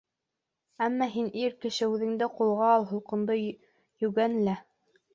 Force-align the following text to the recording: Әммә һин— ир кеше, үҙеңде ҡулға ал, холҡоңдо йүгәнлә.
Әммә 0.85 1.07
һин— 1.17 1.27
ир 1.43 1.53
кеше, 1.67 1.91
үҙеңде 1.97 2.31
ҡулға 2.41 2.73
ал, 2.79 2.89
холҡоңдо 2.95 3.39
йүгәнлә. 3.47 4.61